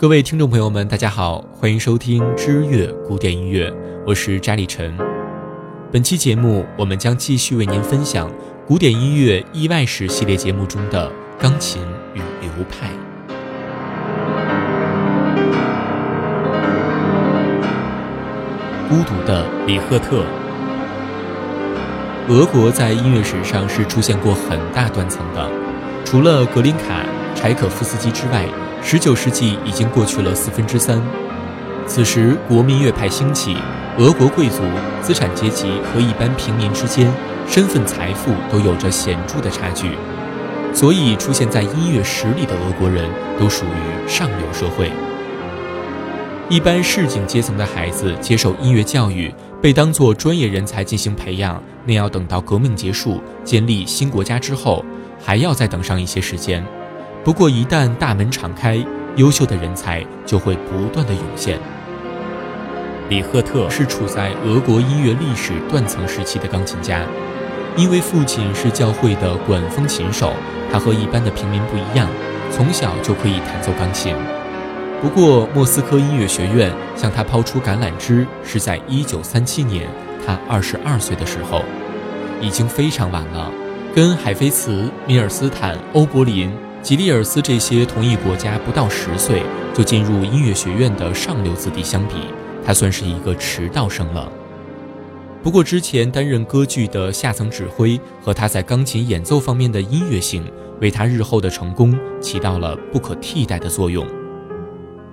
[0.00, 3.70] 各位听众朋友们，大家好，欢迎收听知乐古典音乐，
[4.06, 4.96] 我是查理晨。
[5.92, 8.32] 本期节目，我们将继续为您分享
[8.66, 11.82] 古典音乐意外史系列节目中的钢琴
[12.14, 12.88] 与流派。
[18.88, 20.24] 孤独的里赫特。
[22.30, 25.46] 俄国在音乐史上是出现过很大断层的，
[26.06, 28.46] 除了格林卡、柴可夫斯基之外。
[28.82, 31.00] 十九世纪已经过去了四分之三，
[31.86, 33.56] 此时国民乐派兴起，
[33.98, 34.62] 俄国贵族、
[35.02, 37.10] 资产阶级和一般平民之间
[37.46, 39.90] 身份财富都有着显著的差距，
[40.74, 44.90] 所以出现在音乐史里的俄国人都属于上流社会。
[46.48, 54.84] 一般市井阶层的孩子接受音乐教育，被当作专业人才进行培养，那要等到革命结束、建立新国家之后，
[55.22, 56.66] 还要再等上一些时间。
[57.22, 58.82] 不过，一旦大门敞开，
[59.16, 61.58] 优秀的人才就会不断的涌现。
[63.10, 67.02] 李赫特是处在俄国音乐历史断层时期的钢琴家，
[67.76, 70.32] 因为父亲是教会的管风琴手，
[70.72, 72.08] 他和一般的平民不一样，
[72.50, 74.14] 从小就可以弹奏钢琴。
[75.02, 79.86] 不过，莫斯科音乐学院向他抛出橄榄枝是在1937年，
[80.26, 81.64] 他22岁的时候，
[82.40, 83.50] 已经非常晚了，
[83.94, 86.50] 跟海菲茨、米尔斯坦、欧柏林。
[86.82, 89.42] 吉利尔斯这些同一国家不到十岁
[89.74, 92.14] 就进入音乐学院的上流子弟相比，
[92.64, 94.30] 他算是一个迟到生了。
[95.42, 100.42] 不过之前担任歌剧的下层指挥和他在钢琴演奏方面的音乐性，
[100.80, 104.06] 为他日后的成功起到了不可替代的作用。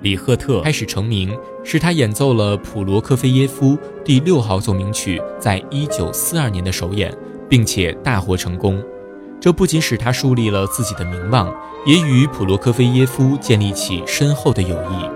[0.02, 7.14] 里赫特开始成名是他演奏了普罗科菲耶夫第六号奏鸣曲在一九四二年的首演，
[7.50, 8.82] 并且大获成功。
[9.48, 11.50] 这不仅使他树立了自己的名望，
[11.86, 15.10] 也与普罗科菲耶夫建立起深厚的友谊，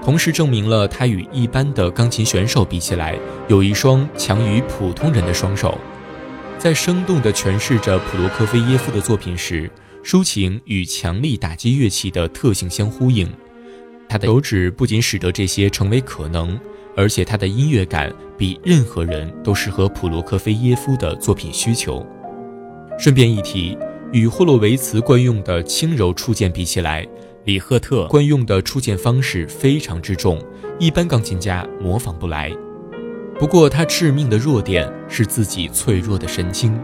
[0.00, 5.76] 同时证明了他与一般的钢琴选手比起来，有一双强于普通人的双手。
[6.56, 9.68] 在生动地诠释着普罗科菲耶夫的作品时，
[10.04, 13.28] 抒情与强力打击乐器的特性相呼应。
[14.08, 16.56] 他的手指不仅使得这些成为可能，
[16.96, 22.06] 而且他的音乐感比任何人都适合普罗科菲耶夫的作品需求。
[22.98, 23.78] 顺便一提，
[24.12, 27.06] 与霍洛维茨惯用的轻柔触键比起来，
[27.44, 30.42] 里赫特惯用的触键方式非常之重，
[30.80, 32.52] 一般钢琴家模仿不来。
[33.38, 36.76] 不过他致命的弱点是自己脆弱的神经，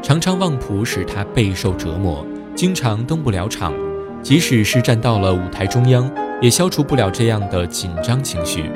[0.00, 2.24] 常常忘谱使他备受折磨，
[2.54, 3.74] 经常登不了场，
[4.22, 6.08] 即使是站到了舞台中央，
[6.40, 8.70] 也消除不了这样的紧张情绪，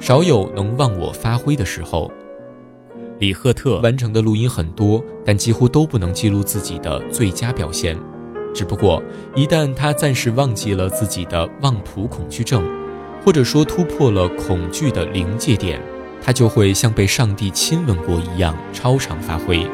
[0.00, 2.10] 少有能忘我发挥的时候。
[3.18, 7.98] 李赫特完成的录音很多，但几乎都不能记录自己的最佳表现。
[8.54, 9.02] 只不过，
[9.34, 12.64] 一旦他暂时忘记了自己的妄图恐惧症，
[13.24, 15.80] 或者说突破了恐惧的临界点，
[16.22, 19.66] 他就会像被上帝亲吻过一样超常发挥，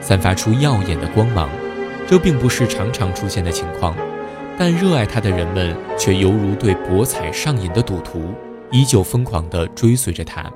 [0.00, 1.48] 散发出耀眼的光芒。
[2.08, 3.96] 这并不是常常出现的情况，
[4.58, 8.34] 但热爱他的人们却犹如对博彩上瘾的赌徒，
[8.72, 10.50] 依旧疯狂地追随着他。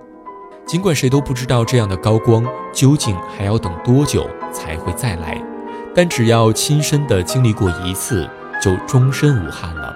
[0.67, 2.43] 尽管谁都不知道这样的高光
[2.73, 5.41] 究竟还要等多久才会再来，
[5.95, 8.29] 但只要亲身的经历过一次，
[8.63, 9.95] 就终身无憾了。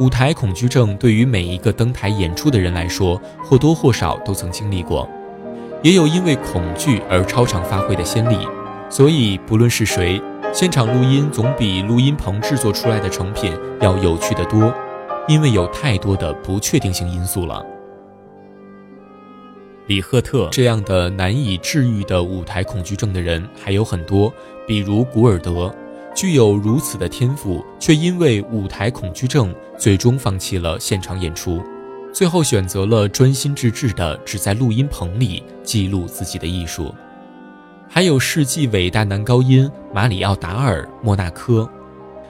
[0.00, 5.08] 舞台恐惧症对于每一个登台演出的人来说，或多或少都曾经历过，
[5.82, 8.36] 也有因为恐惧而超常发挥的先例。
[8.90, 10.20] 所以，不论是谁，
[10.52, 14.74] 现场录音总比录音棚制作出来的成品要有趣的多。
[15.28, 17.64] 因为有太多的不确定性因素了。
[19.86, 24.32] 李赫特这样的难以治愈的舞台恐惧症的人还有很多，
[24.66, 25.74] 比如古尔德，
[26.14, 31.60] 具有如此的天赋，却因为舞台恐惧症最终放弃了现场演出，
[32.12, 36.94] 最后选择了专心致志的只在录音棚里记录自己的艺术。
[37.88, 41.68] 还有世纪伟大男高音马里奥·达尔·莫纳科，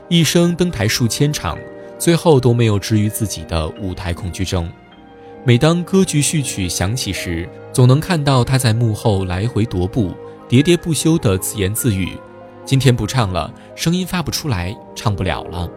[0.09, 1.57] 一生登台数千场。
[2.03, 4.69] 最后都没有治愈自己的舞台恐惧症。
[5.45, 10.13] 每当歌剧序曲响起时，总能看到他在幕后来回踱步，
[10.49, 12.19] 喋喋不休地自言自语
[12.67, 15.71] ：“今天不唱了，声音发不出来，唱不了了。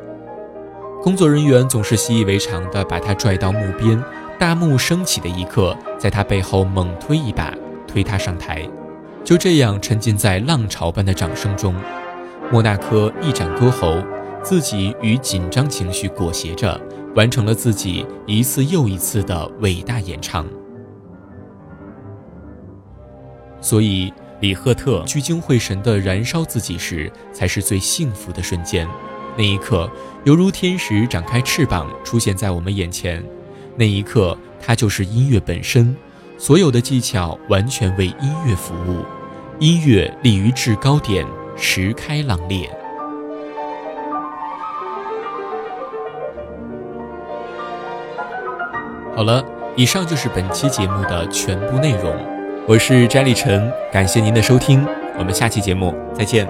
[1.04, 4.04] 工作人员总是习以为常地把他拽到幕边，
[4.40, 7.54] 大幕升起的一刻，在他背后猛推一把，
[7.88, 8.68] 推他上台。
[9.24, 11.76] 就这样沉浸在浪潮般的掌声中，
[12.52, 14.02] 莫纳科一展歌喉，
[14.46, 16.80] 自己与紧张情绪裹挟着，
[17.16, 20.46] 完成了自己一次又一次的伟大演唱。
[23.60, 24.14] 所以。
[24.42, 28.86] 李赫特聚精会神地燃烧自己时，才是最幸福的瞬间。
[29.38, 29.90] 那一刻，
[30.26, 33.24] 犹如天使展开翅膀出现在我们眼前。
[33.78, 35.96] 那一刻，它就是音乐本身，
[36.38, 39.06] 所有的技巧完全为音乐服务。
[39.60, 41.26] 音乐立于制高点，
[41.56, 42.70] 时开朗烈。
[49.16, 49.42] 好了，
[49.78, 52.14] 以上就是本期节目的全部内容。
[52.68, 54.86] 我是翟立晨，感谢您的收听，
[55.18, 56.46] 我们下期节目再见。